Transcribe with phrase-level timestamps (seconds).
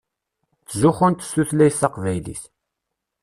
[0.61, 2.43] Ttzuxxunt s tutlayt taqbaylit.